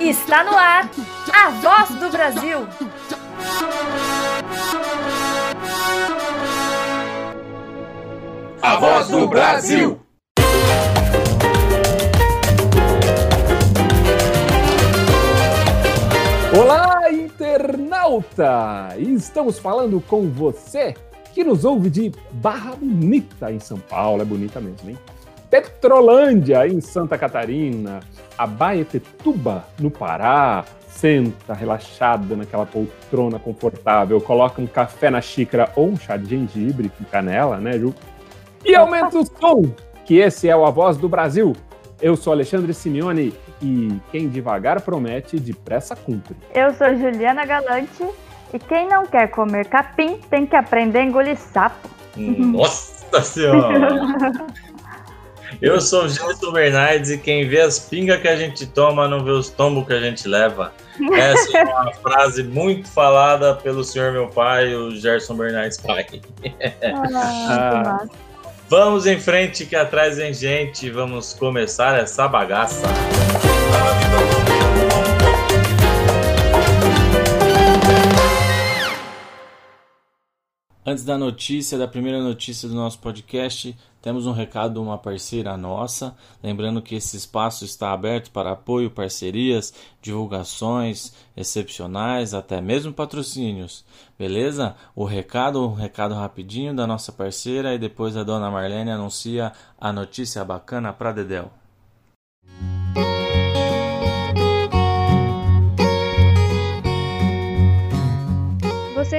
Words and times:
Está 0.00 0.44
no 0.44 0.56
ar 0.56 0.88
a 1.32 1.50
voz 1.50 1.90
do 1.90 2.10
Brasil. 2.10 2.66
A 8.62 8.76
voz 8.76 9.08
do 9.08 9.26
Brasil. 9.28 10.00
Olá, 16.56 17.10
internauta! 17.12 18.94
Estamos 18.98 19.58
falando 19.58 20.00
com 20.00 20.28
você 20.28 20.94
que 21.32 21.44
nos 21.44 21.64
ouve 21.64 21.88
de 21.88 22.12
Barra 22.32 22.74
Bonita, 22.76 23.52
em 23.52 23.60
São 23.60 23.78
Paulo. 23.78 24.22
É 24.22 24.24
bonita 24.24 24.60
mesmo, 24.60 24.90
hein? 24.90 24.98
Petrolândia, 25.50 26.66
em 26.68 26.80
Santa 26.80 27.18
Catarina. 27.18 28.00
Abaetetuba, 28.38 29.64
no 29.78 29.90
Pará. 29.90 30.64
Senta 30.86 31.54
relaxada 31.54 32.36
naquela 32.36 32.66
poltrona 32.66 33.38
confortável, 33.38 34.20
coloca 34.20 34.60
um 34.60 34.66
café 34.66 35.08
na 35.08 35.20
xícara 35.20 35.70
ou 35.74 35.88
um 35.88 35.96
chá 35.96 36.16
de 36.16 36.28
gengibre 36.28 36.90
com 36.90 37.04
canela, 37.04 37.56
né, 37.58 37.78
Ju? 37.78 37.94
E 38.64 38.74
aumenta 38.74 39.18
o 39.18 39.24
som, 39.24 39.72
que 40.04 40.18
esse 40.18 40.48
é 40.48 40.54
o 40.54 40.66
A 40.66 40.70
Voz 40.70 40.98
do 40.98 41.08
Brasil. 41.08 41.54
Eu 42.02 42.16
sou 42.16 42.32
Alexandre 42.32 42.74
Simeone 42.74 43.32
e 43.62 43.88
quem 44.10 44.28
devagar 44.28 44.80
promete, 44.82 45.38
depressa 45.38 45.94
cumpre. 45.94 46.36
Eu 46.54 46.74
sou 46.74 46.94
Juliana 46.96 47.46
Galante 47.46 48.04
e 48.52 48.58
quem 48.58 48.88
não 48.88 49.06
quer 49.06 49.28
comer 49.28 49.66
capim 49.68 50.18
tem 50.28 50.44
que 50.44 50.56
aprender 50.56 50.98
a 50.98 51.04
engolir 51.04 51.38
sapo. 51.38 51.88
Nossa 52.16 53.22
Senhora! 53.22 53.78
Eu 55.62 55.78
sou 55.78 56.04
o 56.04 56.08
Gerson 56.08 56.52
Bernardes 56.52 57.10
e 57.10 57.18
quem 57.18 57.46
vê 57.46 57.60
as 57.60 57.78
pingas 57.78 58.22
que 58.22 58.28
a 58.28 58.36
gente 58.36 58.66
toma 58.66 59.06
não 59.06 59.22
vê 59.22 59.30
os 59.30 59.50
tombos 59.50 59.86
que 59.86 59.92
a 59.92 60.00
gente 60.00 60.26
leva. 60.26 60.72
Essa 61.12 61.58
é 61.58 61.64
uma 61.64 61.92
frase 62.00 62.42
muito 62.42 62.88
falada 62.88 63.54
pelo 63.54 63.84
senhor 63.84 64.10
meu 64.10 64.28
pai, 64.28 64.74
o 64.74 64.90
Gerson 64.96 65.34
Bernardes 65.34 65.76
pai. 65.76 66.06
Ah, 66.82 68.06
Vamos 68.70 69.04
em 69.04 69.20
frente 69.20 69.66
que 69.66 69.74
atrás 69.74 70.16
vem 70.16 70.32
gente, 70.32 70.88
vamos 70.88 71.34
começar 71.34 71.98
essa 71.98 72.28
bagaça. 72.28 72.86
Antes 80.86 81.04
da 81.04 81.18
notícia, 81.18 81.76
da 81.76 81.86
primeira 81.86 82.20
notícia 82.20 82.68
do 82.68 82.74
nosso 82.74 82.98
podcast, 83.00 83.76
temos 84.02 84.26
um 84.26 84.32
recado 84.32 84.74
de 84.74 84.78
uma 84.78 84.96
parceira 84.96 85.56
nossa. 85.56 86.16
Lembrando 86.42 86.80
que 86.80 86.94
esse 86.94 87.16
espaço 87.16 87.64
está 87.64 87.92
aberto 87.92 88.30
para 88.30 88.52
apoio, 88.52 88.90
parcerias, 88.90 89.74
divulgações 90.00 91.12
excepcionais, 91.36 92.32
até 92.32 92.60
mesmo 92.60 92.92
patrocínios. 92.92 93.84
Beleza? 94.18 94.74
O 94.94 95.04
recado, 95.04 95.66
um 95.66 95.74
recado 95.74 96.14
rapidinho 96.14 96.74
da 96.74 96.86
nossa 96.86 97.12
parceira 97.12 97.74
e 97.74 97.78
depois 97.78 98.16
a 98.16 98.22
dona 98.22 98.50
Marlene 98.50 98.90
anuncia 98.90 99.52
a 99.78 99.92
notícia 99.92 100.44
bacana 100.44 100.92
para 100.92 101.12
Dedel. 101.12 101.50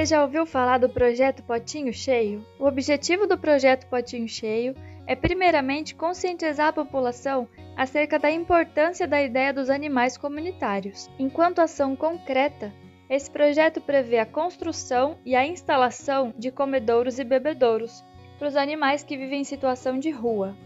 Já 0.04 0.22
ouviu 0.22 0.44
falar 0.44 0.78
do 0.78 0.88
projeto 0.88 1.44
Potinho 1.44 1.92
Cheio? 1.92 2.44
O 2.58 2.66
objetivo 2.66 3.24
do 3.24 3.38
projeto 3.38 3.86
Potinho 3.86 4.28
Cheio 4.28 4.74
é, 5.06 5.14
primeiramente, 5.14 5.94
conscientizar 5.94 6.68
a 6.68 6.72
população 6.72 7.48
acerca 7.76 8.18
da 8.18 8.30
importância 8.30 9.06
da 9.06 9.22
ideia 9.22 9.52
dos 9.52 9.70
animais 9.70 10.16
comunitários. 10.16 11.08
Enquanto 11.20 11.60
ação 11.60 11.94
concreta, 11.94 12.72
esse 13.08 13.30
projeto 13.30 13.80
prevê 13.80 14.18
a 14.18 14.26
construção 14.26 15.18
e 15.24 15.36
a 15.36 15.46
instalação 15.46 16.34
de 16.36 16.50
comedouros 16.50 17.20
e 17.20 17.24
bebedouros 17.24 18.04
para 18.38 18.48
os 18.48 18.56
animais 18.56 19.04
que 19.04 19.16
vivem 19.16 19.42
em 19.42 19.44
situação 19.44 20.00
de 20.00 20.10
rua. 20.10 20.56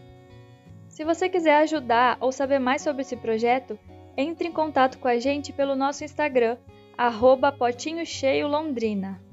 Se 0.88 1.04
você 1.04 1.28
quiser 1.28 1.58
ajudar 1.58 2.16
ou 2.20 2.32
saber 2.32 2.58
mais 2.58 2.80
sobre 2.80 3.03
esse 3.03 3.16
projeto, 3.16 3.78
entre 4.16 4.48
em 4.48 4.53
contato 4.53 4.98
com 4.98 5.08
a 5.08 5.18
gente 5.18 5.53
pelo 5.53 5.76
nosso 5.76 6.04
Instagram, 6.04 6.56
arroba 6.97 7.53
Potinho 7.53 8.06
Cheio 8.06 8.48
Londrina. 8.48 9.25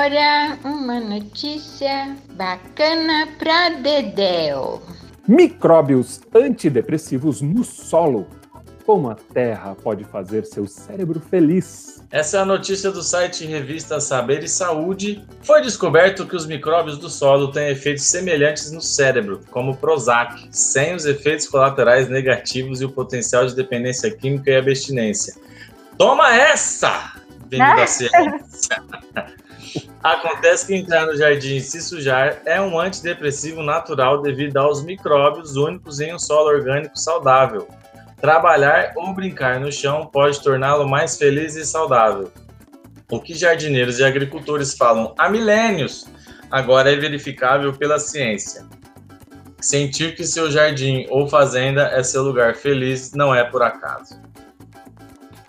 Agora 0.00 0.58
uma 0.64 0.98
notícia 0.98 2.16
bacana 2.32 3.28
pra 3.38 3.68
Dedéu. 3.68 4.80
Micróbios 5.28 6.22
antidepressivos 6.34 7.42
no 7.42 7.62
solo. 7.62 8.26
Como 8.86 9.10
a 9.10 9.14
Terra 9.14 9.76
pode 9.82 10.04
fazer 10.04 10.46
seu 10.46 10.66
cérebro 10.66 11.20
feliz? 11.20 12.02
Essa 12.10 12.38
é 12.38 12.40
a 12.40 12.44
notícia 12.46 12.90
do 12.90 13.02
site 13.02 13.44
Revista 13.44 14.00
Saber 14.00 14.42
e 14.42 14.48
Saúde. 14.48 15.22
Foi 15.42 15.60
descoberto 15.60 16.26
que 16.26 16.34
os 16.34 16.46
micróbios 16.46 16.96
do 16.96 17.10
solo 17.10 17.52
têm 17.52 17.68
efeitos 17.68 18.04
semelhantes 18.04 18.72
no 18.72 18.80
cérebro, 18.80 19.42
como 19.50 19.72
o 19.72 19.76
Prozac, 19.76 20.48
sem 20.50 20.94
os 20.94 21.04
efeitos 21.04 21.46
colaterais 21.46 22.08
negativos 22.08 22.80
e 22.80 22.86
o 22.86 22.90
potencial 22.90 23.46
de 23.46 23.54
dependência 23.54 24.10
química 24.10 24.50
e 24.50 24.56
abstinência. 24.56 25.34
Toma 25.98 26.34
essa! 26.34 27.20
Vindo 27.50 27.76
da 27.76 27.86
ciência. 27.86 28.82
Acontece 30.02 30.66
que 30.66 30.74
entrar 30.74 31.04
no 31.04 31.14
jardim 31.14 31.56
e 31.56 31.60
se 31.60 31.80
sujar 31.82 32.40
é 32.46 32.58
um 32.58 32.80
antidepressivo 32.80 33.62
natural 33.62 34.22
devido 34.22 34.56
aos 34.56 34.82
micróbios 34.82 35.56
únicos 35.56 36.00
em 36.00 36.14
um 36.14 36.18
solo 36.18 36.48
orgânico 36.48 36.98
saudável. 36.98 37.68
Trabalhar 38.18 38.92
ou 38.96 39.12
brincar 39.12 39.60
no 39.60 39.70
chão 39.70 40.06
pode 40.06 40.42
torná-lo 40.42 40.88
mais 40.88 41.18
feliz 41.18 41.54
e 41.54 41.66
saudável. 41.66 42.32
O 43.10 43.20
que 43.20 43.34
jardineiros 43.34 43.98
e 43.98 44.04
agricultores 44.04 44.74
falam 44.74 45.14
há 45.18 45.28
milênios 45.28 46.06
agora 46.50 46.90
é 46.90 46.96
verificável 46.96 47.72
pela 47.74 47.98
ciência. 47.98 48.64
Sentir 49.60 50.14
que 50.14 50.24
seu 50.24 50.50
jardim 50.50 51.06
ou 51.10 51.28
fazenda 51.28 51.88
é 51.88 52.02
seu 52.02 52.22
lugar 52.22 52.54
feliz 52.54 53.12
não 53.12 53.34
é 53.34 53.44
por 53.44 53.62
acaso. 53.62 54.18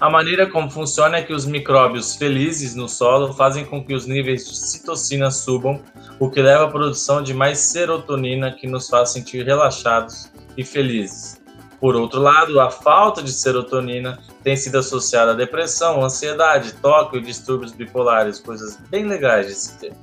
A 0.01 0.09
maneira 0.09 0.49
como 0.49 0.67
funciona 0.67 1.17
é 1.17 1.21
que 1.21 1.31
os 1.31 1.45
micróbios 1.45 2.15
felizes 2.15 2.73
no 2.73 2.89
solo 2.89 3.35
fazem 3.35 3.63
com 3.63 3.85
que 3.85 3.93
os 3.93 4.07
níveis 4.07 4.49
de 4.49 4.57
citocina 4.57 5.29
subam, 5.29 5.79
o 6.19 6.27
que 6.27 6.41
leva 6.41 6.63
à 6.63 6.67
produção 6.67 7.21
de 7.21 7.35
mais 7.35 7.59
serotonina, 7.59 8.51
que 8.51 8.65
nos 8.65 8.89
faz 8.89 9.11
sentir 9.11 9.45
relaxados 9.45 10.31
e 10.57 10.65
felizes. 10.65 11.39
Por 11.79 11.95
outro 11.95 12.19
lado, 12.19 12.59
a 12.59 12.71
falta 12.71 13.21
de 13.21 13.31
serotonina 13.31 14.17
tem 14.43 14.55
sido 14.55 14.79
associada 14.79 15.33
à 15.33 15.35
depressão, 15.35 16.03
ansiedade, 16.03 16.73
toque 16.81 17.17
e 17.17 17.21
distúrbios 17.21 17.71
bipolares, 17.71 18.39
coisas 18.39 18.79
bem 18.89 19.05
legais 19.05 19.45
de 19.45 19.53
se 19.53 19.77
ter. 19.77 19.93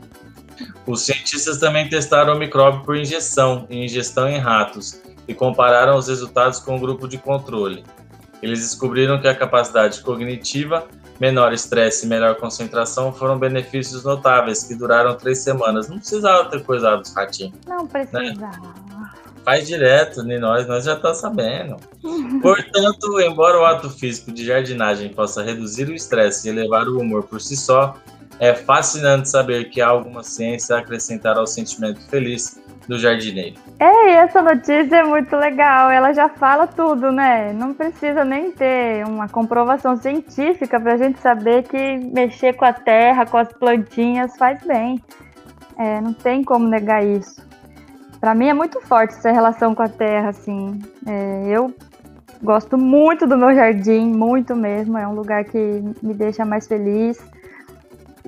Os 0.87 1.01
cientistas 1.01 1.59
também 1.59 1.89
testaram 1.89 2.37
o 2.37 2.39
micróbio 2.39 2.85
por 2.85 2.97
injeção 2.97 3.67
e 3.69 3.85
ingestão 3.85 4.29
em 4.29 4.39
ratos 4.39 5.03
e 5.27 5.35
compararam 5.35 5.97
os 5.97 6.07
resultados 6.07 6.61
com 6.61 6.77
o 6.77 6.81
grupo 6.81 7.09
de 7.09 7.19
controle. 7.19 7.83
Eles 8.43 8.61
descobriram 8.61 9.21
que 9.21 9.29
a 9.29 9.35
capacidade 9.35 10.01
cognitiva, 10.01 10.87
menor 11.21 11.53
estresse 11.53 12.07
e 12.07 12.09
melhor 12.09 12.37
concentração 12.37 13.13
foram 13.13 13.39
benefícios 13.39 14.05
notáveis 14.05 14.63
que 14.63 14.75
duraram 14.75 15.17
três 15.17 15.39
semanas. 15.39 15.89
Não 15.89 15.99
precisava 15.99 16.49
ter 16.49 16.63
coisado 16.63 17.03
os 17.03 17.13
ratinhos. 17.13 17.55
Não 17.67 17.87
precisava. 17.87 18.89
Faz 19.45 19.67
direto, 19.67 20.23
nem 20.23 20.39
nós, 20.39 20.67
nós 20.69 20.85
já 20.85 20.95
tá 20.95 21.15
sabendo. 21.15 21.77
Portanto, 22.43 23.21
embora 23.21 23.59
o 23.59 23.65
ato 23.65 23.89
físico 23.89 24.31
de 24.31 24.45
jardinagem 24.45 25.09
possa 25.09 25.43
reduzir 25.43 25.89
o 25.89 25.95
estresse 25.95 26.47
e 26.47 26.51
elevar 26.51 26.87
o 26.87 27.01
humor 27.01 27.25
por 27.25 27.41
si 27.41 27.57
só, 27.57 27.97
é 28.39 28.55
fascinante 28.55 29.29
saber 29.29 29.71
que 29.71 29.81
há 29.81 29.89
alguma 29.89 30.23
ciência 30.23 30.77
a 30.77 30.81
acrescentar 30.81 31.39
ao 31.39 31.47
sentimento 31.47 32.01
feliz 32.09 32.61
do 32.89 32.99
jardineiro. 32.99 33.57
Ei, 33.79 34.15
essa 34.15 34.41
notícia 34.41 34.97
é 34.97 35.05
muito 35.05 35.37
legal. 35.37 35.91
Ela 35.91 36.15
já 36.15 36.29
fala 36.29 36.67
tudo, 36.67 37.13
né? 37.13 37.53
Não 37.53 37.75
precisa 37.75 38.25
nem 38.25 38.51
ter 38.51 39.05
uma 39.07 39.29
comprovação 39.29 39.95
científica 39.97 40.81
para 40.81 40.95
a 40.95 40.97
gente 40.97 41.21
saber 41.21 41.65
que 41.65 41.99
mexer 41.99 42.55
com 42.55 42.65
a 42.65 42.73
terra, 42.73 43.27
com 43.27 43.37
as 43.37 43.53
plantinhas 43.53 44.37
faz 44.39 44.63
bem. 44.65 45.01
É, 45.77 46.01
não 46.01 46.15
tem 46.15 46.43
como 46.43 46.67
negar 46.67 47.05
isso. 47.05 47.47
Para 48.19 48.35
mim 48.35 48.49
é 48.49 48.55
muito 48.55 48.81
forte 48.81 49.15
essa 49.15 49.31
relação 49.31 49.75
com 49.75 49.83
a 49.83 49.89
terra, 49.89 50.31
assim. 50.31 50.81
É, 51.07 51.45
eu 51.47 51.73
gosto 52.43 52.79
muito 52.79 53.27
do 53.27 53.37
meu 53.37 53.55
jardim, 53.55 54.07
muito 54.07 54.57
mesmo. 54.57 54.97
É 54.97 55.07
um 55.07 55.15
lugar 55.15 55.45
que 55.45 55.59
me 56.03 56.15
deixa 56.15 56.45
mais 56.45 56.67
feliz. 56.67 57.19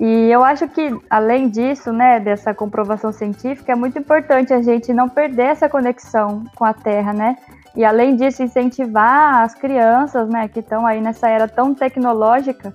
E 0.03 0.31
eu 0.31 0.43
acho 0.43 0.67
que, 0.67 0.99
além 1.07 1.47
disso, 1.47 1.93
né, 1.93 2.19
dessa 2.19 2.55
comprovação 2.55 3.11
científica, 3.11 3.71
é 3.71 3.75
muito 3.75 3.99
importante 3.99 4.51
a 4.51 4.59
gente 4.59 4.91
não 4.91 5.07
perder 5.07 5.43
essa 5.43 5.69
conexão 5.69 6.43
com 6.55 6.65
a 6.65 6.73
Terra, 6.73 7.13
né? 7.13 7.35
E 7.75 7.85
além 7.85 8.15
disso, 8.15 8.41
incentivar 8.41 9.43
as 9.43 9.53
crianças, 9.53 10.27
né, 10.27 10.47
que 10.47 10.59
estão 10.59 10.87
aí 10.87 10.99
nessa 10.99 11.29
era 11.29 11.47
tão 11.47 11.75
tecnológica, 11.75 12.73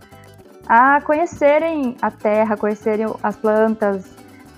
a 0.69 1.01
conhecerem 1.01 1.97
a 2.01 2.13
terra, 2.13 2.57
conhecerem 2.57 3.07
as 3.21 3.35
plantas, 3.35 4.09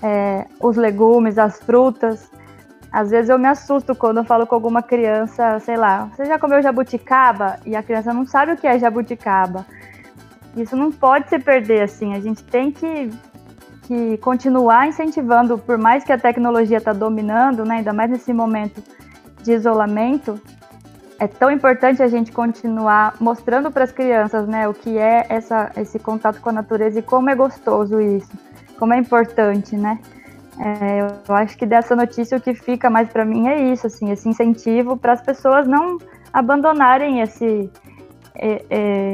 é, 0.03 0.45
os 0.61 0.77
legumes, 0.77 1.39
as 1.39 1.59
frutas. 1.59 2.29
Às 2.91 3.09
vezes 3.09 3.29
eu 3.29 3.39
me 3.39 3.47
assusto 3.47 3.95
quando 3.95 4.17
eu 4.17 4.23
falo 4.23 4.45
com 4.45 4.53
alguma 4.53 4.83
criança, 4.83 5.59
sei 5.59 5.75
lá, 5.75 6.05
você 6.05 6.25
já 6.25 6.37
comeu 6.37 6.61
jabuticaba? 6.61 7.57
E 7.65 7.75
a 7.75 7.81
criança 7.81 8.13
não 8.13 8.25
sabe 8.27 8.53
o 8.53 8.57
que 8.57 8.67
é 8.67 8.77
jabuticaba. 8.77 9.65
Isso 10.55 10.75
não 10.75 10.91
pode 10.91 11.29
se 11.29 11.39
perder 11.39 11.83
assim. 11.83 12.13
A 12.13 12.19
gente 12.19 12.43
tem 12.43 12.71
que, 12.71 13.09
que 13.83 14.17
continuar 14.17 14.87
incentivando, 14.87 15.57
por 15.57 15.77
mais 15.77 16.03
que 16.03 16.11
a 16.11 16.17
tecnologia 16.17 16.77
está 16.77 16.93
dominando, 16.93 17.63
né, 17.65 17.77
ainda 17.77 17.93
mais 17.93 18.09
nesse 18.09 18.33
momento 18.33 18.83
de 19.43 19.53
isolamento, 19.53 20.39
é 21.19 21.27
tão 21.27 21.51
importante 21.51 22.01
a 22.01 22.07
gente 22.07 22.31
continuar 22.31 23.15
mostrando 23.19 23.69
para 23.69 23.83
as 23.83 23.91
crianças, 23.91 24.47
né, 24.47 24.67
o 24.67 24.73
que 24.73 24.97
é 24.97 25.25
essa, 25.29 25.71
esse 25.75 25.99
contato 25.99 26.39
com 26.39 26.49
a 26.49 26.53
natureza 26.53 26.99
e 26.99 27.01
como 27.01 27.29
é 27.29 27.35
gostoso 27.35 27.99
isso, 27.99 28.31
como 28.77 28.93
é 28.93 28.97
importante, 28.97 29.75
né? 29.75 29.99
É, 30.57 31.07
eu 31.27 31.35
acho 31.35 31.57
que 31.57 31.65
dessa 31.65 31.95
notícia 31.95 32.37
o 32.37 32.41
que 32.41 32.53
fica 32.53 32.89
mais 32.89 33.07
para 33.09 33.23
mim 33.23 33.47
é 33.47 33.71
isso, 33.71 33.87
assim, 33.87 34.11
esse 34.11 34.27
incentivo 34.27 34.97
para 34.97 35.13
as 35.13 35.21
pessoas 35.21 35.65
não 35.67 35.97
abandonarem 36.33 37.21
esse 37.21 37.69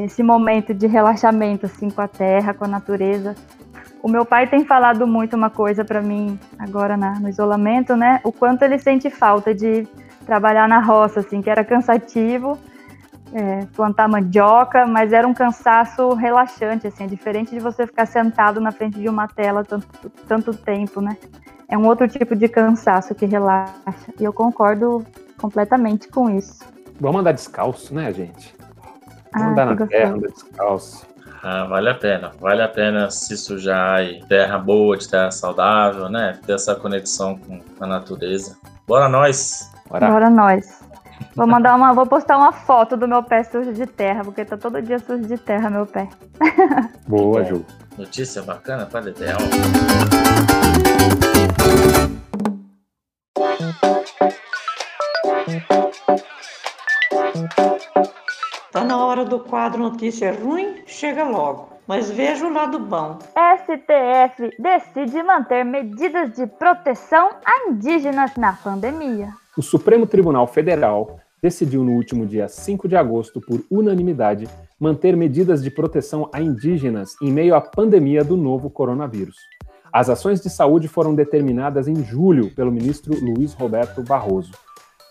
esse 0.05 0.21
momento 0.21 0.73
de 0.73 0.87
relaxamento 0.87 1.65
assim 1.65 1.89
com 1.89 2.01
a 2.01 2.07
terra, 2.07 2.53
com 2.53 2.65
a 2.65 2.67
natureza. 2.67 3.35
O 4.03 4.07
meu 4.07 4.23
pai 4.23 4.45
tem 4.45 4.63
falado 4.63 5.07
muito 5.07 5.35
uma 5.35 5.49
coisa 5.49 5.83
para 5.83 5.99
mim 6.01 6.39
agora 6.59 6.95
na, 6.95 7.19
no 7.19 7.27
isolamento, 7.27 7.95
né? 7.95 8.21
O 8.23 8.31
quanto 8.31 8.61
ele 8.61 8.77
sente 8.77 9.09
falta 9.09 9.53
de 9.53 9.87
trabalhar 10.25 10.67
na 10.67 10.79
roça, 10.79 11.21
assim, 11.21 11.41
que 11.41 11.49
era 11.49 11.63
cansativo, 11.63 12.57
é, 13.33 13.65
plantar 13.75 14.07
mandioca, 14.07 14.85
mas 14.85 15.11
era 15.11 15.27
um 15.27 15.33
cansaço 15.33 16.13
relaxante, 16.13 16.85
assim, 16.85 17.05
é 17.05 17.07
diferente 17.07 17.51
de 17.51 17.59
você 17.59 17.87
ficar 17.87 18.05
sentado 18.05 18.61
na 18.61 18.71
frente 18.71 18.99
de 18.99 19.09
uma 19.09 19.27
tela 19.27 19.63
tanto, 19.63 19.87
tanto 20.27 20.53
tempo, 20.53 21.01
né? 21.01 21.17
É 21.67 21.75
um 21.75 21.87
outro 21.87 22.07
tipo 22.07 22.35
de 22.35 22.47
cansaço 22.47 23.15
que 23.15 23.25
relaxa, 23.25 24.13
e 24.19 24.23
eu 24.23 24.31
concordo 24.31 25.03
completamente 25.37 26.07
com 26.07 26.29
isso. 26.29 26.63
Vamos 26.99 27.21
andar 27.21 27.31
descalço, 27.31 27.93
né, 27.93 28.13
gente? 28.13 28.55
Vamos 29.35 29.47
Ah, 29.47 29.51
andar 29.51 29.75
na 29.75 29.87
terra, 29.87 30.13
andar 30.13 30.27
descalço. 30.29 31.05
Ah, 31.43 31.65
vale 31.65 31.89
a 31.89 31.93
pena. 31.93 32.31
Vale 32.39 32.63
a 32.63 32.67
pena 32.67 33.09
se 33.11 33.37
sujar 33.37 34.03
e 34.03 34.23
terra 34.27 34.57
boa, 34.57 34.97
de 34.97 35.07
terra 35.07 35.29
saudável, 35.29 36.09
né? 36.09 36.39
Ter 36.45 36.53
essa 36.53 36.73
conexão 36.73 37.37
com 37.37 37.61
a 37.79 37.85
natureza. 37.85 38.57
Bora 38.87 39.07
nós! 39.07 39.71
Bora. 39.87 40.07
Agora 40.07 40.29
nós. 40.29 40.83
Vou 41.35 41.45
mandar 41.47 41.75
uma, 41.75 41.93
vou 41.93 42.05
postar 42.07 42.37
uma 42.37 42.51
foto 42.51 42.97
do 42.97 43.07
meu 43.07 43.21
pé 43.21 43.43
sujo 43.43 43.71
de 43.73 43.85
terra, 43.85 44.23
porque 44.23 44.43
tá 44.43 44.57
todo 44.57 44.81
dia 44.81 44.97
sujo 44.99 45.23
de 45.23 45.37
terra 45.37 45.69
meu 45.69 45.85
pé. 45.85 46.09
Boa. 47.07 47.43
Ju. 47.45 47.63
Notícia 47.97 48.41
bacana 48.41 48.85
para 48.85 49.01
Dedéu. 49.01 49.37
Do 59.35 59.39
quadro 59.41 59.81
Notícia 59.81 60.31
Ruim? 60.31 60.75
Chega 60.85 61.25
logo. 61.25 61.67
Mas 61.85 62.09
veja 62.09 62.47
o 62.47 62.53
lado 62.53 62.79
bom. 62.79 63.19
STF 63.57 64.49
decide 64.57 65.21
manter 65.21 65.65
medidas 65.65 66.33
de 66.33 66.47
proteção 66.47 67.31
a 67.43 67.69
indígenas 67.69 68.31
na 68.37 68.53
pandemia. 68.53 69.27
O 69.57 69.61
Supremo 69.61 70.07
Tribunal 70.07 70.47
Federal 70.47 71.19
decidiu 71.41 71.83
no 71.83 71.91
último 71.91 72.25
dia 72.25 72.47
5 72.47 72.87
de 72.87 72.95
agosto, 72.95 73.41
por 73.41 73.61
unanimidade, 73.69 74.47
manter 74.79 75.17
medidas 75.17 75.61
de 75.61 75.69
proteção 75.69 76.29
a 76.33 76.41
indígenas 76.41 77.15
em 77.21 77.31
meio 77.31 77.55
à 77.55 77.61
pandemia 77.61 78.23
do 78.23 78.37
novo 78.37 78.69
coronavírus. 78.69 79.35
As 79.91 80.09
ações 80.09 80.41
de 80.41 80.49
saúde 80.49 80.87
foram 80.87 81.13
determinadas 81.13 81.89
em 81.89 82.03
julho 82.03 82.55
pelo 82.55 82.71
ministro 82.71 83.13
Luiz 83.21 83.53
Roberto 83.53 84.01
Barroso. 84.01 84.53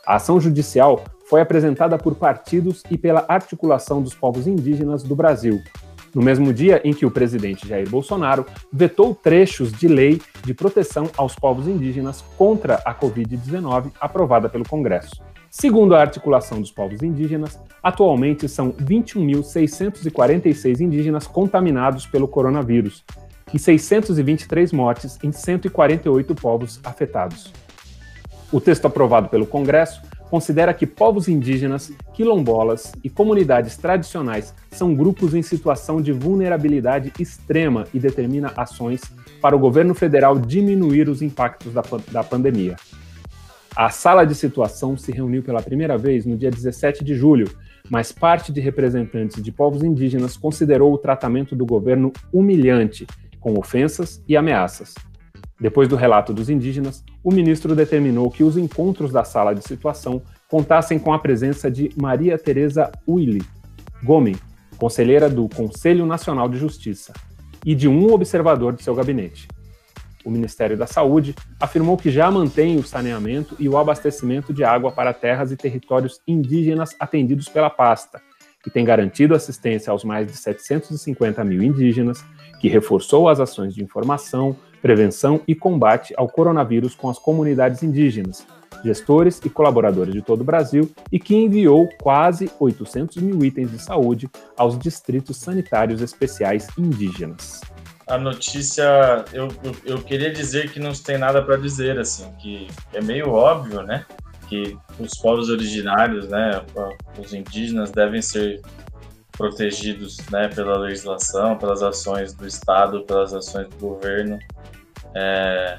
A 0.06 0.16
ação 0.16 0.40
judicial 0.40 1.04
foi 1.34 1.40
apresentada 1.40 1.98
por 1.98 2.14
partidos 2.14 2.84
e 2.88 2.96
pela 2.96 3.24
articulação 3.26 4.00
dos 4.00 4.14
povos 4.14 4.46
indígenas 4.46 5.02
do 5.02 5.16
Brasil, 5.16 5.60
no 6.14 6.22
mesmo 6.22 6.52
dia 6.52 6.80
em 6.84 6.94
que 6.94 7.04
o 7.04 7.10
presidente 7.10 7.66
Jair 7.66 7.90
Bolsonaro 7.90 8.46
vetou 8.72 9.16
trechos 9.16 9.72
de 9.72 9.88
lei 9.88 10.22
de 10.44 10.54
proteção 10.54 11.10
aos 11.16 11.34
povos 11.34 11.66
indígenas 11.66 12.22
contra 12.38 12.76
a 12.84 12.94
Covid-19 12.94 13.90
aprovada 14.00 14.48
pelo 14.48 14.62
Congresso. 14.62 15.20
Segundo 15.50 15.96
a 15.96 16.00
articulação 16.00 16.60
dos 16.60 16.70
povos 16.70 17.02
indígenas, 17.02 17.58
atualmente 17.82 18.48
são 18.48 18.70
21.646 18.70 20.78
indígenas 20.78 21.26
contaminados 21.26 22.06
pelo 22.06 22.28
coronavírus 22.28 23.04
e 23.52 23.58
623 23.58 24.72
mortes 24.72 25.18
em 25.20 25.32
148 25.32 26.32
povos 26.36 26.78
afetados. 26.84 27.52
O 28.52 28.60
texto 28.60 28.86
aprovado 28.86 29.28
pelo 29.28 29.48
Congresso 29.48 30.00
considera 30.30 30.74
que 30.74 30.86
povos 30.86 31.28
indígenas, 31.28 31.92
quilombolas 32.12 32.92
e 33.02 33.10
comunidades 33.10 33.76
tradicionais 33.76 34.54
são 34.70 34.94
grupos 34.94 35.34
em 35.34 35.42
situação 35.42 36.00
de 36.00 36.12
vulnerabilidade 36.12 37.12
extrema 37.18 37.86
e 37.94 37.98
determina 37.98 38.52
ações 38.56 39.02
para 39.40 39.54
o 39.54 39.58
governo 39.58 39.94
federal 39.94 40.38
diminuir 40.38 41.08
os 41.08 41.22
impactos 41.22 41.72
da, 41.72 41.82
da 42.10 42.24
pandemia. 42.24 42.76
A 43.76 43.90
sala 43.90 44.24
de 44.24 44.34
situação 44.34 44.96
se 44.96 45.10
reuniu 45.10 45.42
pela 45.42 45.60
primeira 45.60 45.98
vez 45.98 46.24
no 46.24 46.36
dia 46.36 46.50
17 46.50 47.02
de 47.02 47.14
julho, 47.14 47.50
mas 47.90 48.12
parte 48.12 48.52
de 48.52 48.60
representantes 48.60 49.42
de 49.42 49.50
povos 49.50 49.82
indígenas 49.82 50.36
considerou 50.36 50.92
o 50.92 50.98
tratamento 50.98 51.56
do 51.56 51.66
governo 51.66 52.12
humilhante, 52.32 53.06
com 53.40 53.58
ofensas 53.58 54.22
e 54.28 54.36
ameaças. 54.36 54.94
Depois 55.64 55.88
do 55.88 55.96
relato 55.96 56.34
dos 56.34 56.50
indígenas, 56.50 57.02
o 57.22 57.32
ministro 57.32 57.74
determinou 57.74 58.30
que 58.30 58.44
os 58.44 58.58
encontros 58.58 59.10
da 59.10 59.24
sala 59.24 59.54
de 59.54 59.66
situação 59.66 60.20
contassem 60.46 60.98
com 60.98 61.10
a 61.10 61.18
presença 61.18 61.70
de 61.70 61.90
Maria 61.96 62.36
Tereza 62.36 62.92
Uili 63.08 63.42
Gomes, 64.02 64.36
conselheira 64.76 65.30
do 65.30 65.48
Conselho 65.48 66.04
Nacional 66.04 66.50
de 66.50 66.58
Justiça, 66.58 67.14
e 67.64 67.74
de 67.74 67.88
um 67.88 68.12
observador 68.12 68.74
de 68.74 68.82
seu 68.82 68.94
gabinete. 68.94 69.48
O 70.22 70.30
Ministério 70.30 70.76
da 70.76 70.86
Saúde 70.86 71.34
afirmou 71.58 71.96
que 71.96 72.10
já 72.10 72.30
mantém 72.30 72.76
o 72.76 72.84
saneamento 72.84 73.56
e 73.58 73.66
o 73.66 73.78
abastecimento 73.78 74.52
de 74.52 74.64
água 74.64 74.92
para 74.92 75.14
terras 75.14 75.50
e 75.50 75.56
territórios 75.56 76.20
indígenas 76.28 76.90
atendidos 77.00 77.48
pela 77.48 77.70
pasta, 77.70 78.20
e 78.66 78.70
tem 78.70 78.84
garantido 78.84 79.34
assistência 79.34 79.90
aos 79.90 80.04
mais 80.04 80.26
de 80.26 80.36
750 80.36 81.42
mil 81.42 81.62
indígenas, 81.62 82.22
que 82.60 82.68
reforçou 82.68 83.30
as 83.30 83.40
ações 83.40 83.74
de 83.74 83.82
informação, 83.82 84.54
prevenção 84.84 85.40
e 85.48 85.54
combate 85.54 86.12
ao 86.14 86.28
coronavírus 86.28 86.94
com 86.94 87.08
as 87.08 87.18
comunidades 87.18 87.82
indígenas, 87.82 88.46
gestores 88.84 89.40
e 89.42 89.48
colaboradores 89.48 90.12
de 90.12 90.20
todo 90.20 90.42
o 90.42 90.44
Brasil 90.44 90.90
e 91.10 91.18
que 91.18 91.34
enviou 91.34 91.88
quase 92.02 92.50
800 92.60 93.16
mil 93.16 93.42
itens 93.42 93.70
de 93.70 93.78
saúde 93.78 94.28
aos 94.54 94.78
distritos 94.78 95.38
sanitários 95.38 96.02
especiais 96.02 96.68
indígenas. 96.76 97.62
A 98.06 98.18
notícia, 98.18 99.24
eu, 99.32 99.48
eu, 99.64 99.74
eu 99.86 99.98
queria 100.02 100.30
dizer 100.30 100.70
que 100.70 100.78
não 100.78 100.92
tem 100.92 101.16
nada 101.16 101.40
para 101.40 101.56
dizer, 101.56 101.98
assim, 101.98 102.30
que 102.34 102.66
é 102.92 103.00
meio 103.00 103.30
óbvio, 103.30 103.82
né? 103.82 104.04
Que 104.50 104.76
os 104.98 105.16
povos 105.16 105.48
originários, 105.48 106.28
né, 106.28 106.60
os 107.18 107.32
indígenas 107.32 107.90
devem 107.90 108.20
ser 108.20 108.60
protegidos, 109.32 110.18
né, 110.30 110.48
pela 110.48 110.76
legislação, 110.76 111.56
pelas 111.56 111.82
ações 111.82 112.34
do 112.34 112.46
Estado, 112.46 113.02
pelas 113.06 113.32
ações 113.32 113.66
do 113.70 113.76
governo. 113.76 114.38
É, 115.14 115.78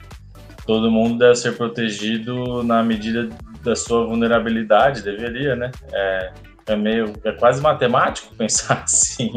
todo 0.66 0.90
mundo 0.90 1.20
deve 1.20 1.36
ser 1.36 1.56
protegido 1.56 2.64
na 2.64 2.82
medida 2.84 3.30
da 3.64 3.76
sua 3.76 4.06
vulnerabilidade, 4.06 5.02
deveria, 5.02 5.56
né? 5.56 5.72
É, 5.92 6.32
é 6.68 6.76
meio, 6.76 7.14
é 7.24 7.32
quase 7.32 7.62
matemático 7.62 8.34
pensar 8.38 8.84
assim, 8.84 9.32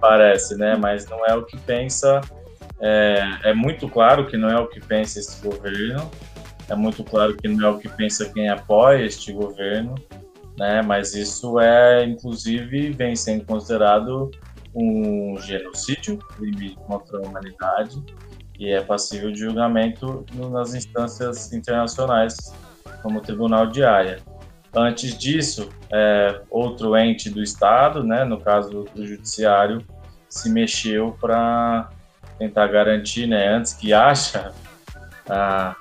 parece, 0.00 0.56
né? 0.56 0.76
Mas 0.76 1.06
não 1.08 1.24
é 1.26 1.34
o 1.34 1.44
que 1.44 1.56
pensa. 1.58 2.20
É, 2.80 3.22
é 3.44 3.54
muito 3.54 3.88
claro 3.88 4.26
que 4.26 4.36
não 4.36 4.48
é 4.48 4.58
o 4.58 4.66
que 4.66 4.80
pensa 4.80 5.18
este 5.18 5.40
governo. 5.42 6.10
É 6.68 6.74
muito 6.74 7.02
claro 7.02 7.34
que 7.36 7.48
não 7.48 7.66
é 7.66 7.70
o 7.70 7.78
que 7.78 7.88
pensa 7.88 8.30
quem 8.32 8.48
apoia 8.48 9.04
este 9.04 9.32
governo, 9.32 9.94
né? 10.58 10.82
Mas 10.82 11.14
isso 11.14 11.58
é, 11.58 12.04
inclusive, 12.04 12.90
vem 12.90 13.16
sendo 13.16 13.44
considerado 13.44 14.30
um 14.74 15.36
genocídio, 15.40 16.18
crime 16.18 16.76
contra 16.86 17.18
a 17.18 17.22
humanidade, 17.22 18.02
e 18.58 18.70
é 18.70 18.82
passível 18.82 19.30
de 19.30 19.38
julgamento 19.38 20.26
nas 20.50 20.74
instâncias 20.74 21.52
internacionais, 21.52 22.36
como 23.02 23.18
o 23.18 23.22
Tribunal 23.22 23.68
de 23.68 23.84
Haia. 23.84 24.18
Antes 24.74 25.16
disso, 25.16 25.70
é, 25.90 26.42
outro 26.50 26.96
ente 26.96 27.30
do 27.30 27.42
Estado, 27.42 28.02
né, 28.02 28.24
no 28.24 28.40
caso 28.40 28.84
do 28.94 29.06
Judiciário, 29.06 29.84
se 30.28 30.50
mexeu 30.50 31.16
para 31.20 31.88
tentar 32.38 32.66
garantir, 32.66 33.26
né, 33.26 33.48
antes 33.48 33.72
que 33.72 33.92
acha, 33.92 34.52
a, 35.28 35.74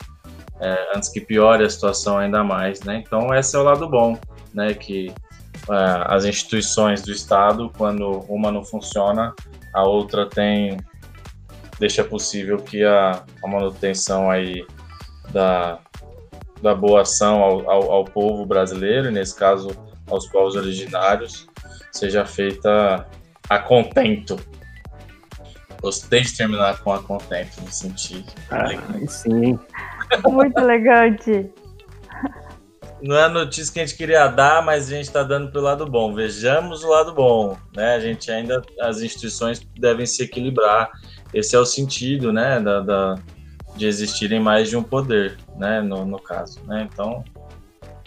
é, 0.60 0.92
antes 0.96 1.10
que 1.10 1.20
piore 1.20 1.64
a 1.64 1.70
situação 1.70 2.18
ainda 2.18 2.44
mais, 2.44 2.82
né? 2.82 3.04
Então 3.06 3.34
esse 3.34 3.56
é 3.56 3.60
o 3.60 3.64
lado 3.64 3.88
bom, 3.90 4.18
né, 4.54 4.74
que 4.74 5.14
é, 5.70 6.04
as 6.06 6.26
instituições 6.26 7.02
do 7.02 7.12
Estado, 7.12 7.72
quando 7.78 8.26
uma 8.30 8.52
não 8.52 8.64
funciona, 8.64 9.34
a 9.74 9.84
outra 9.84 10.28
tem 10.28 10.78
deixa 11.80 12.04
possível 12.04 12.58
que 12.58 12.84
a, 12.84 13.24
a 13.44 13.48
manutenção 13.48 14.30
aí 14.30 14.66
da, 15.32 15.80
da 16.62 16.74
boa 16.74 17.02
ação 17.02 17.42
ao, 17.42 17.70
ao, 17.70 17.92
ao, 17.92 18.06
povo 18.06 18.46
brasileiro, 18.46 19.10
e 19.10 19.12
nesse 19.12 19.36
caso 19.36 19.70
aos 20.10 20.28
povos 20.28 20.56
originários, 20.56 21.48
seja 21.92 22.26
feita 22.26 23.06
a 23.50 23.60
contento. 23.60 24.38
Gostei 25.82 26.22
de 26.22 26.36
terminar 26.36 26.82
com 26.82 26.92
a 26.92 27.04
contento, 27.04 27.62
me 27.62 27.72
senti. 27.72 28.26
Ah, 28.50 28.70
sim. 29.08 29.60
Muito 30.26 30.58
elegante. 30.58 31.52
Não 33.02 33.16
é 33.16 33.24
a 33.24 33.30
notícia 33.30 33.72
que 33.72 33.80
a 33.80 33.86
gente 33.86 33.96
queria 33.96 34.28
dar, 34.28 34.64
mas 34.64 34.88
a 34.88 34.96
gente 34.96 35.06
está 35.06 35.22
dando 35.22 35.52
pelo 35.52 35.66
lado 35.66 35.86
bom. 35.86 36.16
Vejamos 36.16 36.84
o 36.84 36.90
lado 36.90 37.14
bom, 37.14 37.56
né? 37.76 37.96
A 37.96 38.00
gente 38.00 38.32
ainda, 38.32 38.60
as 38.82 39.02
instituições 39.02 39.60
devem 39.78 40.06
se 40.06 40.24
equilibrar. 40.24 40.90
Esse 41.34 41.56
é 41.56 41.60
o 41.60 41.66
sentido, 41.66 42.32
né, 42.32 42.60
da, 42.60 42.82
da 42.82 43.16
de 43.76 43.86
existirem 43.86 44.40
mais 44.40 44.70
de 44.70 44.76
um 44.76 44.84
poder, 44.84 45.38
né, 45.56 45.82
no, 45.82 46.04
no 46.04 46.20
caso, 46.20 46.60
né? 46.66 46.88
Então, 46.92 47.24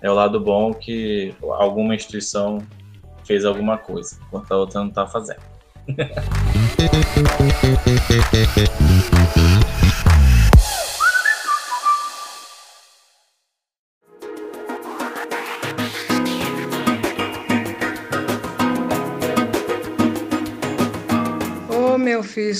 é 0.02 0.10
o 0.10 0.14
lado 0.14 0.40
bom 0.40 0.74
que 0.74 1.32
alguma 1.42 1.94
instituição 1.94 2.58
fez 3.24 3.44
alguma 3.44 3.78
coisa, 3.78 4.18
enquanto 4.26 4.50
a 4.50 4.56
outra 4.56 4.80
não 4.80 4.88
está 4.88 5.06
fazendo. 5.06 5.42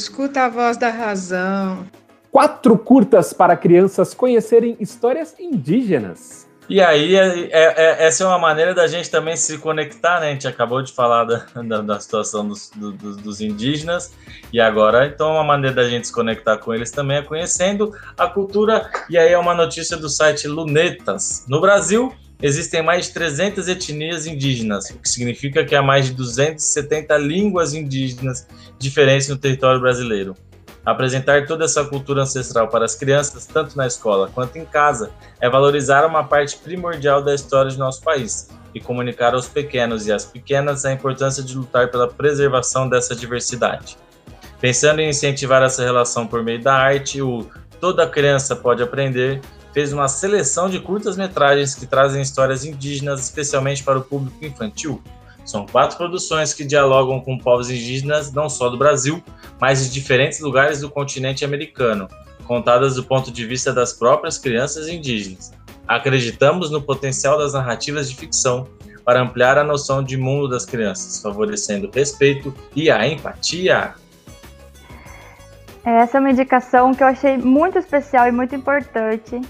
escuta 0.00 0.47
a 0.47 0.49
voz 0.49 0.76
da 0.78 0.88
razão. 0.88 1.87
Quatro 2.33 2.78
curtas 2.78 3.33
para 3.33 3.57
crianças 3.57 4.14
conhecerem 4.14 4.76
histórias 4.80 5.35
indígenas. 5.38 6.49
E 6.69 6.80
aí, 6.80 7.16
é, 7.16 7.49
é, 7.50 7.75
é, 7.76 8.07
essa 8.07 8.23
é 8.23 8.26
uma 8.26 8.38
maneira 8.38 8.73
da 8.73 8.87
gente 8.87 9.11
também 9.11 9.37
se 9.37 9.59
conectar, 9.59 10.21
né? 10.21 10.28
A 10.28 10.33
gente 10.33 10.47
acabou 10.47 10.80
de 10.80 10.92
falar 10.92 11.25
da, 11.25 11.45
da, 11.62 11.80
da 11.83 12.00
situação 12.00 12.47
dos, 12.47 12.71
do, 12.71 12.92
dos 12.92 13.40
indígenas, 13.40 14.14
e 14.52 14.61
agora, 14.61 15.07
então, 15.07 15.33
uma 15.33 15.42
maneira 15.42 15.75
da 15.75 15.88
gente 15.88 16.07
se 16.07 16.12
conectar 16.12 16.57
com 16.59 16.73
eles 16.73 16.92
também 16.92 17.19
é 17.19 17.23
conhecendo 17.23 17.92
a 18.16 18.28
cultura. 18.28 18.88
E 19.11 19.19
aí, 19.19 19.33
é 19.33 19.38
uma 19.38 19.52
notícia 19.52 19.97
do 19.97 20.09
site 20.09 20.47
Lunetas. 20.47 21.45
No 21.49 21.61
Brasil, 21.61 22.14
existem 22.42 22.82
mais 22.82 23.06
de 23.06 23.12
300 23.12 23.68
etnias 23.68 24.26
indígenas, 24.26 24.90
o 24.90 24.99
que 24.99 25.09
significa 25.09 25.64
que 25.64 25.75
há 25.75 25.82
mais 25.82 26.06
de 26.06 26.12
270 26.12 27.16
línguas 27.18 27.75
indígenas 27.75 28.47
diferentes 28.78 29.28
no 29.28 29.37
território 29.37 29.80
brasileiro. 29.80 30.35
Apresentar 30.85 31.47
toda 31.47 31.66
essa 31.66 31.85
cultura 31.85 32.23
ancestral 32.23 32.68
para 32.68 32.87
as 32.87 32.94
crianças, 32.94 33.47
tanto 33.47 33.76
na 33.76 33.87
escola 33.87 34.30
quanto 34.35 34.56
em 34.56 34.64
casa, 34.64 35.11
é 35.40 35.49
valorizar 35.49 36.06
uma 36.06 36.25
parte 36.25 36.56
primordial 36.56 37.23
da 37.23 37.35
história 37.35 37.70
de 37.70 37.78
nosso 37.78 38.02
país 38.02 38.49
e 38.75 38.80
comunicar 38.80 39.35
aos 39.35 39.47
pequenos 39.47 40.06
e 40.06 40.12
às 40.12 40.25
pequenas 40.25 40.85
a 40.85 40.92
importância 40.92 41.42
de 41.42 41.54
lutar 41.54 41.90
pela 41.90 42.09
preservação 42.09 42.88
dessa 42.88 43.14
diversidade. 43.14 43.99
Pensando 44.61 45.00
em 45.00 45.11
incentivar 45.11 45.62
essa 45.62 45.82
relação 45.82 46.26
por 46.26 46.42
meio 46.42 46.62
da 46.62 46.75
arte, 46.75 47.20
o 47.20 47.47
Toda 47.80 48.06
Criança 48.06 48.54
Pode 48.54 48.82
Aprender 48.82 49.40
fez 49.72 49.92
uma 49.92 50.08
seleção 50.08 50.68
de 50.68 50.80
curtas-metragens 50.80 51.74
que 51.74 51.86
trazem 51.86 52.22
histórias 52.22 52.64
indígenas 52.64 53.20
especialmente 53.20 53.82
para 53.82 53.98
o 53.98 54.02
público 54.02 54.44
infantil, 54.44 55.02
são 55.50 55.66
quatro 55.66 55.96
produções 55.96 56.54
que 56.54 56.64
dialogam 56.64 57.20
com 57.20 57.36
povos 57.38 57.70
indígenas 57.70 58.32
não 58.32 58.48
só 58.48 58.68
do 58.68 58.76
Brasil, 58.76 59.22
mas 59.60 59.84
de 59.84 59.90
diferentes 59.90 60.40
lugares 60.40 60.80
do 60.80 60.90
continente 60.90 61.44
americano, 61.44 62.08
contadas 62.44 62.94
do 62.94 63.04
ponto 63.04 63.32
de 63.32 63.44
vista 63.46 63.72
das 63.72 63.92
próprias 63.92 64.38
crianças 64.38 64.88
indígenas. 64.88 65.52
Acreditamos 65.88 66.70
no 66.70 66.80
potencial 66.80 67.36
das 67.36 67.52
narrativas 67.52 68.08
de 68.08 68.16
ficção 68.16 68.68
para 69.04 69.20
ampliar 69.20 69.58
a 69.58 69.64
noção 69.64 70.04
de 70.04 70.16
mundo 70.16 70.48
das 70.48 70.64
crianças, 70.64 71.20
favorecendo 71.20 71.88
o 71.88 71.90
respeito 71.90 72.54
e 72.76 72.90
a 72.90 73.06
empatia. 73.08 73.94
Essa 75.82 76.18
é 76.18 76.20
uma 76.20 76.30
indicação 76.30 76.94
que 76.94 77.02
eu 77.02 77.08
achei 77.08 77.36
muito 77.38 77.78
especial 77.78 78.28
e 78.28 78.30
muito 78.30 78.54
importante 78.54 79.40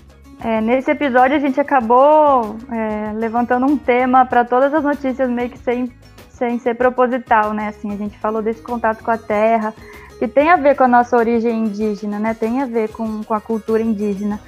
é, 0.43 0.61
nesse 0.61 0.91
episódio 0.91 1.37
a 1.37 1.41
gente 1.41 1.61
acabou 1.61 2.57
é, 2.71 3.13
levantando 3.15 3.67
um 3.67 3.77
tema 3.77 4.25
para 4.25 4.45
todas 4.45 4.73
as 4.73 4.83
notícias 4.83 5.29
meio 5.29 5.51
que 5.51 5.59
sem, 5.59 5.93
sem 6.31 6.59
ser 6.59 6.77
proposital, 6.77 7.53
né? 7.53 7.69
Assim, 7.69 7.93
a 7.93 7.97
gente 7.97 8.19
falou 8.19 8.41
desse 8.41 8.63
contato 8.63 9.05
com 9.05 9.11
a 9.11 9.19
terra, 9.19 9.75
que 10.19 10.27
tem 10.27 10.49
a 10.49 10.57
ver 10.57 10.77
com 10.77 10.85
a 10.85 10.89
nossa 10.89 11.17
origem 11.17 11.65
indígena, 11.65 12.19
né? 12.19 12.33
Tem 12.33 12.63
a 12.63 12.67
ver 12.67 12.89
com, 12.89 13.23
com 13.23 13.35
a 13.35 13.41
cultura 13.41 13.83
indígena. 13.83 14.41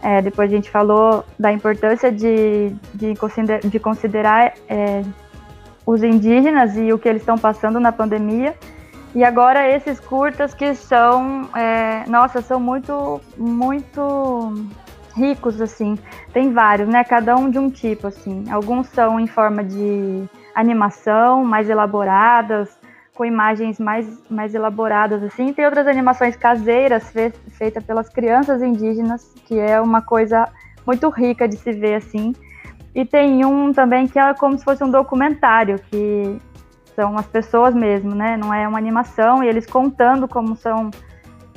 É, 0.00 0.22
depois 0.22 0.52
a 0.52 0.54
gente 0.54 0.70
falou 0.70 1.24
da 1.38 1.50
importância 1.50 2.12
de, 2.12 2.70
de, 2.94 3.14
de 3.68 3.78
considerar 3.80 4.52
é, 4.68 5.02
os 5.84 6.02
indígenas 6.02 6.76
e 6.76 6.92
o 6.92 6.98
que 6.98 7.08
eles 7.08 7.22
estão 7.22 7.36
passando 7.36 7.80
na 7.80 7.90
pandemia. 7.90 8.54
E 9.14 9.24
agora 9.24 9.68
esses 9.68 9.98
curtas 9.98 10.54
que 10.54 10.74
são, 10.74 11.48
é, 11.56 12.04
nossa, 12.08 12.42
são 12.42 12.60
muito, 12.60 13.20
muito 13.36 14.52
ricos, 15.14 15.60
assim. 15.60 15.98
Tem 16.32 16.52
vários, 16.52 16.88
né? 16.88 17.04
Cada 17.04 17.36
um 17.36 17.48
de 17.50 17.58
um 17.58 17.70
tipo, 17.70 18.06
assim. 18.06 18.44
Alguns 18.50 18.88
são 18.88 19.18
em 19.18 19.26
forma 19.26 19.62
de 19.62 20.24
animação, 20.54 21.44
mais 21.44 21.68
elaboradas, 21.68 22.78
com 23.14 23.24
imagens 23.24 23.78
mais, 23.78 24.06
mais 24.28 24.54
elaboradas, 24.54 25.22
assim. 25.22 25.52
Tem 25.52 25.64
outras 25.64 25.86
animações 25.86 26.36
caseiras 26.36 27.10
fe 27.10 27.32
feitas 27.50 27.84
pelas 27.84 28.08
crianças 28.08 28.62
indígenas, 28.62 29.32
que 29.46 29.58
é 29.58 29.80
uma 29.80 30.02
coisa 30.02 30.48
muito 30.86 31.08
rica 31.08 31.48
de 31.48 31.56
se 31.56 31.72
ver, 31.72 31.94
assim. 31.94 32.34
E 32.94 33.04
tem 33.04 33.44
um 33.44 33.72
também 33.72 34.06
que 34.06 34.18
é 34.18 34.34
como 34.34 34.58
se 34.58 34.64
fosse 34.64 34.84
um 34.84 34.90
documentário, 34.90 35.78
que 35.90 36.38
são 36.94 37.16
as 37.16 37.26
pessoas 37.26 37.74
mesmo, 37.74 38.14
né? 38.14 38.36
Não 38.36 38.52
é 38.54 38.66
uma 38.68 38.78
animação, 38.78 39.42
e 39.42 39.48
eles 39.48 39.66
contando 39.66 40.28
como 40.28 40.56
são 40.56 40.90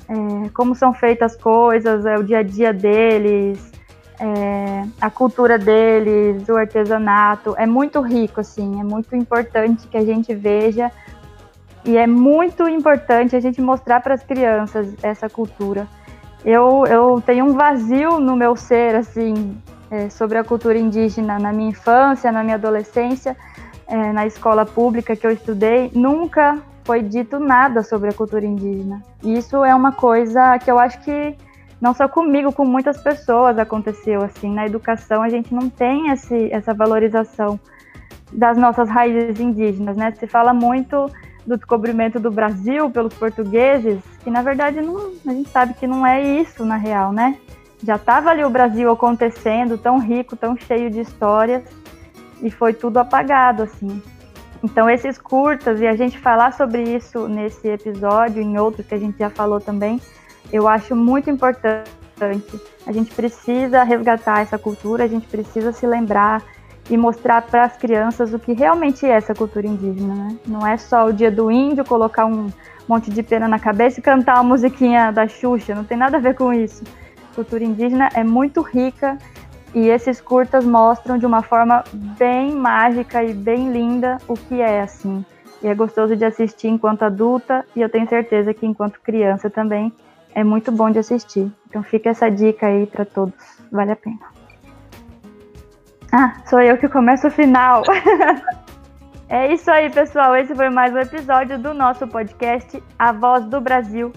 é, 0.10 0.50
como 0.50 0.74
são 0.76 0.94
feitas 0.94 1.34
as 1.34 1.42
coisas, 1.42 2.06
é, 2.06 2.16
o 2.18 2.24
dia 2.24 2.40
a 2.40 2.44
dia 2.44 2.74
deles, 2.74 3.72
é, 4.20 4.86
a 5.00 5.10
cultura 5.10 5.58
deles, 5.58 6.48
o 6.50 6.56
artesanato. 6.56 7.56
É 7.58 7.66
muito 7.66 8.02
rico, 8.02 8.42
assim, 8.42 8.80
é 8.80 8.84
muito 8.84 9.16
importante 9.16 9.88
que 9.88 9.98
a 9.98 10.04
gente 10.04 10.34
veja 10.34 10.92
e 11.86 11.98
é 11.98 12.08
muito 12.08 12.68
importante 12.68 13.36
a 13.36 13.40
gente 13.40 13.62
mostrar 13.62 14.02
para 14.02 14.14
as 14.14 14.24
crianças 14.24 14.94
essa 15.02 15.30
cultura. 15.30 15.88
Eu, 16.44 16.86
eu 16.88 17.22
tenho 17.26 17.46
um 17.46 17.54
vazio 17.54 18.20
no 18.20 18.36
meu 18.36 18.56
ser, 18.56 18.96
assim, 18.96 19.58
é, 19.90 20.10
sobre 20.10 20.38
a 20.38 20.44
cultura 20.44 20.78
indígena 20.78 21.40
na 21.40 21.52
minha 21.52 21.70
infância, 21.70 22.32
na 22.32 22.44
minha 22.44 22.56
adolescência, 22.56 23.36
é, 23.88 24.12
na 24.12 24.26
escola 24.26 24.66
pública 24.66 25.16
que 25.16 25.26
eu 25.26 25.32
estudei. 25.32 25.92
Nunca 25.94 26.58
foi 26.88 27.02
dito 27.02 27.38
nada 27.38 27.84
sobre 27.84 28.08
a 28.08 28.14
cultura 28.14 28.46
indígena. 28.46 29.04
E 29.22 29.38
isso 29.38 29.66
é 29.66 29.76
uma 29.76 29.92
coisa 29.92 30.58
que 30.58 30.72
eu 30.72 30.80
acho 30.80 31.02
que 31.02 31.36
não 31.82 31.94
só 31.94 32.08
comigo, 32.08 32.54
com 32.54 32.64
muitas 32.64 32.98
pessoas 32.98 33.60
aconteceu 33.60 34.24
assim. 34.24 34.54
Na 34.54 34.66
educação 34.66 35.22
a 35.22 35.28
gente 35.28 35.54
não 35.54 35.70
tem 35.70 36.10
esse, 36.10 36.50
essa 36.50 36.74
valorização 36.74 37.60
das 38.32 38.58
nossas 38.58 38.90
raízes 38.90 39.38
indígenas, 39.38 39.98
né? 39.98 40.14
Se 40.18 40.26
fala 40.28 40.54
muito 40.54 41.12
do 41.46 41.58
descobrimento 41.58 42.22
do 42.22 42.32
Brasil 42.32 42.90
pelos 42.90 43.14
portugueses, 43.14 44.00
que 44.24 44.30
na 44.30 44.42
verdade 44.42 44.80
não, 44.80 45.12
a 45.28 45.32
gente 45.32 45.50
sabe 45.50 45.74
que 45.74 45.86
não 45.86 46.08
é 46.08 46.22
isso 46.40 46.66
na 46.66 46.78
real, 46.78 47.12
né? 47.12 47.38
Já 47.84 47.98
estava 47.98 48.30
ali 48.30 48.46
o 48.46 48.50
Brasil 48.50 48.90
acontecendo, 48.90 49.78
tão 49.78 50.00
rico, 50.00 50.38
tão 50.38 50.56
cheio 50.56 50.90
de 50.90 51.02
histórias, 51.02 51.64
e 52.42 52.50
foi 52.50 52.74
tudo 52.74 52.98
apagado 52.98 53.64
assim. 53.64 54.02
Então, 54.64 54.90
esses 54.90 55.18
curtas, 55.18 55.80
e 55.82 55.88
a 55.88 55.96
gente 55.96 56.18
falar 56.18 56.54
sobre 56.54 56.84
isso 56.84 57.28
nesse 57.28 57.68
episódio, 57.68 58.42
em 58.42 58.58
outros 58.58 58.86
que 58.86 58.96
a 58.96 59.00
gente 59.00 59.18
já 59.18 59.30
falou 59.30 59.60
também, 59.60 60.02
eu 60.52 60.68
acho 60.68 60.96
muito 60.96 61.30
importante. 61.30 61.92
A 62.86 62.92
gente 62.92 63.14
precisa 63.14 63.84
resgatar 63.84 64.42
essa 64.42 64.58
cultura, 64.58 65.04
a 65.04 65.08
gente 65.08 65.28
precisa 65.28 65.72
se 65.72 65.86
lembrar 65.86 66.42
e 66.90 66.98
mostrar 66.98 67.42
para 67.42 67.66
as 67.66 67.78
crianças 67.78 68.34
o 68.34 68.40
que 68.40 68.54
realmente 68.54 69.06
é 69.06 69.10
essa 69.10 69.36
cultura 69.36 69.68
indígena. 69.68 70.16
Né? 70.16 70.38
Não 70.48 70.66
é 70.66 70.78
só 70.78 71.06
o 71.06 71.14
dia 71.14 71.30
do 71.30 71.52
índio 71.52 71.86
colocar 71.86 72.26
um 72.26 72.48
monte 72.88 73.12
de 73.12 73.22
pena 73.22 73.48
na 73.48 73.60
cabeça 73.60 74.00
e 74.00 74.04
cantar 74.04 74.38
a 74.38 74.44
musiquinha 74.44 75.12
da 75.12 75.28
Xuxa, 75.28 75.76
não 75.76 75.84
tem 75.84 75.98
nada 75.98 76.18
a 76.18 76.20
ver 76.20 76.36
com 76.36 76.54
isso. 76.54 76.84
A 77.32 77.36
cultura 77.36 77.64
indígena 77.64 78.10
é 78.14 78.24
muito 78.24 78.62
rica 78.62 79.18
e 79.74 79.90
esses 79.90 80.22
curtas 80.22 80.66
mostram 80.66 81.18
de 81.18 81.26
uma 81.26 81.42
forma 81.42 81.84
bem 81.94 82.56
mágica 82.56 83.24
e 83.24 83.34
bem 83.34 83.72
linda 83.72 84.18
o 84.28 84.34
que 84.34 84.62
é 84.62 84.82
assim 84.82 85.26
E 85.62 85.68
é 85.68 85.76
gostoso 85.76 86.16
de 86.16 86.26
assistir 86.26 86.68
enquanto 86.68 87.04
adulta 87.04 87.66
e 87.76 87.82
eu 87.82 87.90
tenho 87.90 88.08
certeza 88.08 88.54
que 88.54 88.66
enquanto 88.66 89.02
criança 89.02 89.50
também 89.50 89.92
é 90.34 90.44
muito 90.44 90.72
bom 90.72 90.92
de 90.92 91.00
assistir. 91.00 91.52
Então 91.68 91.82
fica 91.82 92.10
essa 92.10 92.30
dica 92.30 92.68
aí 92.68 92.86
para 92.86 93.04
todos, 93.04 93.34
vale 93.72 93.92
a 93.92 93.96
pena. 93.96 94.20
Ah, 96.12 96.36
sou 96.46 96.62
eu 96.62 96.78
que 96.78 96.88
começo 96.88 97.28
o 97.28 97.32
final. 97.32 97.82
é 99.28 99.52
isso 99.52 99.70
aí, 99.70 99.90
pessoal. 99.90 100.36
Esse 100.36 100.56
foi 100.56 100.70
mais 100.70 100.94
um 100.94 101.00
episódio 101.00 101.58
do 101.58 101.74
nosso 101.74 102.08
podcast 102.08 102.82
A 102.98 103.12
Voz 103.12 103.46
do 103.46 103.60
Brasil. 103.60 104.14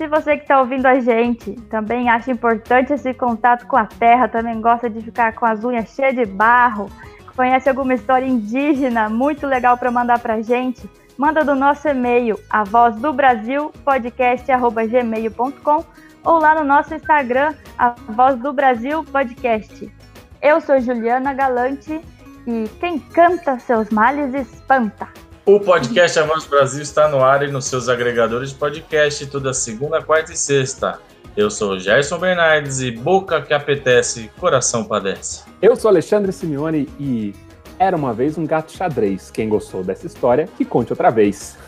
Se 0.00 0.08
você 0.08 0.38
que 0.38 0.44
está 0.44 0.58
ouvindo 0.58 0.86
a 0.86 0.98
gente 0.98 1.52
também 1.68 2.08
acha 2.08 2.32
importante 2.32 2.90
esse 2.90 3.12
contato 3.12 3.66
com 3.66 3.76
a 3.76 3.84
terra, 3.84 4.28
também 4.28 4.58
gosta 4.58 4.88
de 4.88 4.98
ficar 5.02 5.34
com 5.34 5.44
as 5.44 5.62
unhas 5.62 5.90
cheias 5.90 6.14
de 6.14 6.24
barro, 6.24 6.90
conhece 7.36 7.68
alguma 7.68 7.92
história 7.92 8.24
indígena 8.24 9.10
muito 9.10 9.46
legal 9.46 9.76
para 9.76 9.90
mandar 9.90 10.18
para 10.18 10.36
a 10.36 10.40
gente, 10.40 10.88
manda 11.18 11.44
do 11.44 11.54
nosso 11.54 11.86
e-mail, 11.86 12.40
a 12.48 12.64
voz 12.64 12.96
do 12.96 13.12
Brasil, 13.12 13.70
podcast.gmail.com 13.84 15.84
ou 16.24 16.38
lá 16.38 16.54
no 16.54 16.64
nosso 16.64 16.94
Instagram, 16.94 17.52
a 17.76 17.90
voz 17.90 18.38
do 18.38 18.54
Brasil 18.54 19.04
podcast. 19.04 19.92
Eu 20.40 20.62
sou 20.62 20.80
Juliana 20.80 21.34
Galante 21.34 22.00
e 22.46 22.64
quem 22.80 22.98
canta 22.98 23.58
seus 23.58 23.90
males 23.90 24.32
espanta. 24.32 25.08
O 25.50 25.58
podcast 25.58 26.16
A 26.16 26.22
Voz 26.22 26.44
do 26.44 26.50
Brasil 26.50 26.80
está 26.80 27.08
no 27.08 27.24
ar 27.24 27.42
e 27.42 27.50
nos 27.50 27.64
seus 27.64 27.88
agregadores 27.88 28.50
de 28.50 28.54
podcast 28.54 29.26
toda 29.26 29.52
segunda, 29.52 30.00
quarta 30.00 30.32
e 30.32 30.36
sexta. 30.36 31.00
Eu 31.36 31.50
sou 31.50 31.76
Gerson 31.76 32.18
Bernardes 32.18 32.78
e 32.78 32.92
boca 32.92 33.42
que 33.42 33.52
apetece, 33.52 34.30
coração 34.38 34.84
padece. 34.84 35.42
Eu 35.60 35.74
sou 35.74 35.88
Alexandre 35.88 36.30
Simeone 36.30 36.88
e 37.00 37.34
era 37.80 37.96
uma 37.96 38.14
vez 38.14 38.38
um 38.38 38.46
gato 38.46 38.70
xadrez. 38.70 39.28
Quem 39.32 39.48
gostou 39.48 39.82
dessa 39.82 40.06
história, 40.06 40.48
que 40.56 40.64
conte 40.64 40.92
outra 40.92 41.10
vez. 41.10 41.58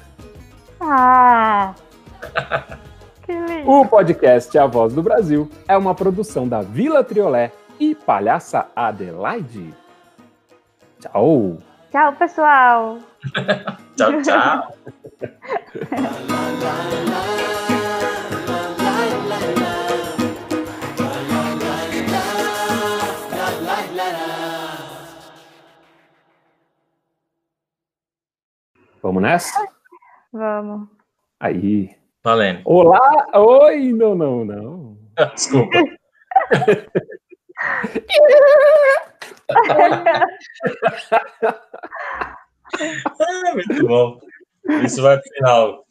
Ah! 0.80 1.74
que 3.26 3.32
lindo! 3.32 3.68
O 3.68 3.84
podcast 3.84 4.56
A 4.56 4.64
Voz 4.64 4.94
do 4.94 5.02
Brasil 5.02 5.50
é 5.66 5.76
uma 5.76 5.92
produção 5.92 6.46
da 6.46 6.62
Vila 6.62 7.02
Triolé 7.02 7.50
e 7.80 7.96
Palhaça 7.96 8.68
Adelaide. 8.76 9.74
Tchau! 11.00 11.58
Tchau, 11.90 12.12
pessoal! 12.12 13.11
Tchau, 13.96 14.22
tchau. 14.22 14.74
Vamos 29.02 29.22
nessa? 29.22 29.68
Vamos. 30.32 30.88
Aí. 31.38 31.96
Valendo. 32.24 32.62
Olá! 32.64 33.26
Oi! 33.34 33.92
Não, 33.92 34.14
não, 34.14 34.44
não. 34.44 34.96
Desculpa. 35.34 35.78
Ah, 42.78 43.54
muito 43.54 43.86
bom. 43.86 44.18
Isso 44.84 45.02
vai 45.02 45.18
pro 45.18 45.30
final. 45.32 45.84